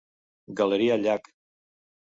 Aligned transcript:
Galeria 0.61 0.97
Llac. 1.03 1.31